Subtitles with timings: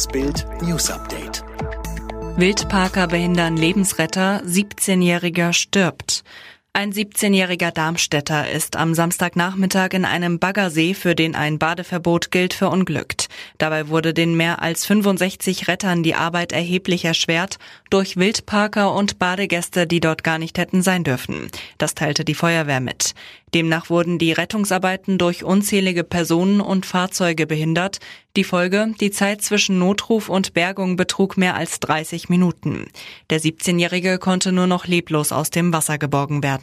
[0.00, 1.44] Das Bild News Update.
[2.36, 6.24] Wildparker behindern Lebensretter, 17-Jähriger stirbt.
[6.72, 13.28] Ein 17-jähriger Darmstädter ist am Samstagnachmittag in einem Baggersee, für den ein Badeverbot gilt, verunglückt.
[13.58, 17.58] Dabei wurde den mehr als 65 Rettern die Arbeit erheblich erschwert
[17.90, 21.50] durch Wildparker und Badegäste, die dort gar nicht hätten sein dürfen.
[21.76, 23.14] Das teilte die Feuerwehr mit.
[23.52, 27.98] Demnach wurden die Rettungsarbeiten durch unzählige Personen und Fahrzeuge behindert.
[28.36, 32.86] Die Folge, die Zeit zwischen Notruf und Bergung betrug mehr als 30 Minuten.
[33.28, 36.59] Der 17-Jährige konnte nur noch leblos aus dem Wasser geborgen werden.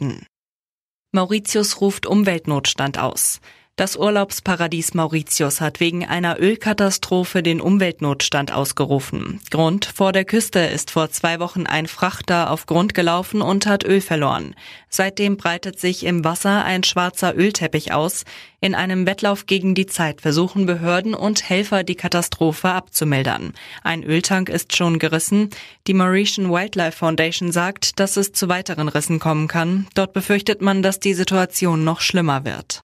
[1.12, 3.40] Mauritius ruft Umweltnotstand aus.
[3.78, 9.38] Das Urlaubsparadies Mauritius hat wegen einer Ölkatastrophe den Umweltnotstand ausgerufen.
[9.52, 13.84] Grund, vor der Küste ist vor zwei Wochen ein Frachter auf Grund gelaufen und hat
[13.84, 14.56] Öl verloren.
[14.88, 18.24] Seitdem breitet sich im Wasser ein schwarzer Ölteppich aus.
[18.60, 23.52] In einem Wettlauf gegen die Zeit versuchen Behörden und Helfer die Katastrophe abzumildern.
[23.84, 25.50] Ein Öltank ist schon gerissen.
[25.86, 29.86] Die Mauritian Wildlife Foundation sagt, dass es zu weiteren Rissen kommen kann.
[29.94, 32.82] Dort befürchtet man, dass die Situation noch schlimmer wird.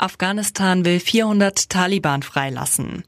[0.00, 3.04] Afghanistan will 400 Taliban freilassen.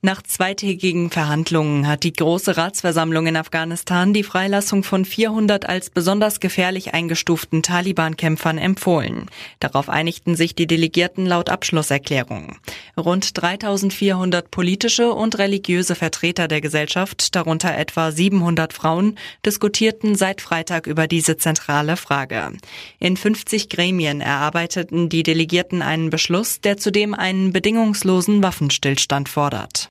[0.00, 6.38] Nach zweitägigen Verhandlungen hat die Große Ratsversammlung in Afghanistan die Freilassung von 400 als besonders
[6.38, 9.26] gefährlich eingestuften Taliban-Kämpfern empfohlen.
[9.58, 12.58] Darauf einigten sich die Delegierten laut Abschlusserklärung.
[12.98, 20.86] Rund 3400 politische und religiöse Vertreter der Gesellschaft, darunter etwa 700 Frauen, diskutierten seit Freitag
[20.86, 22.52] über diese zentrale Frage.
[22.98, 29.90] In 50 Gremien erarbeiteten die Delegierten einen Beschluss, der zudem einen bedingungslosen Waffenstillstand fordert.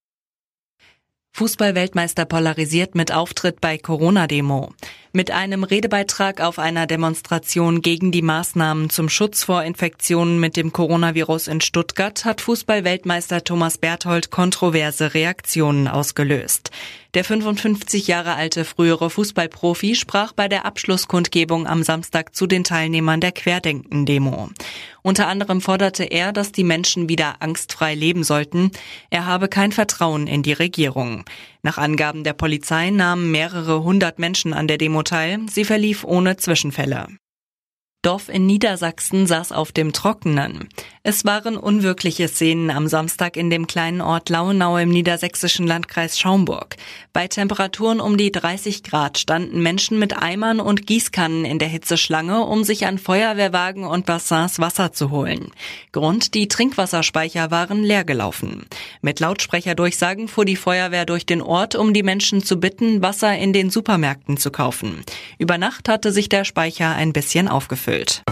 [1.34, 4.74] Fußballweltmeister polarisiert mit Auftritt bei Corona-Demo.
[5.16, 10.74] Mit einem Redebeitrag auf einer Demonstration gegen die Maßnahmen zum Schutz vor Infektionen mit dem
[10.74, 16.70] Coronavirus in Stuttgart hat Fußballweltmeister Thomas Berthold kontroverse Reaktionen ausgelöst.
[17.16, 23.22] Der 55 Jahre alte frühere Fußballprofi sprach bei der Abschlusskundgebung am Samstag zu den Teilnehmern
[23.22, 24.50] der Querdenken-Demo.
[25.02, 28.72] Unter anderem forderte er, dass die Menschen wieder angstfrei leben sollten.
[29.12, 31.24] Er habe kein Vertrauen in die Regierung.
[31.64, 35.40] Nach Angaben der Polizei nahmen mehrere hundert Menschen an der Demo teil.
[35.50, 37.08] Sie verlief ohne Zwischenfälle.
[38.02, 40.68] Dorf in Niedersachsen saß auf dem Trockenen.
[41.08, 46.78] Es waren unwirkliche Szenen am Samstag in dem kleinen Ort Launau im niedersächsischen Landkreis Schaumburg.
[47.14, 52.44] Bei Temperaturen um die 30 Grad standen Menschen mit Eimern und Gießkannen in der Hitzeschlange,
[52.46, 55.52] um sich an Feuerwehrwagen und Bassins Wasser zu holen.
[55.92, 58.66] Grund, die Trinkwasserspeicher waren leer gelaufen.
[59.04, 63.54] Mit Lautsprecherdurchsagen fuhr die Feuerwehr durch den Ort, um die Menschen zu bitten, Wasser in
[63.54, 65.04] den Supermärkten zu kaufen.
[65.38, 68.24] Über Nacht hatte sich der Speicher ein bisschen aufgefüllt.